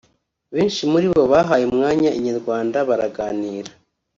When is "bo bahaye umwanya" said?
1.13-2.09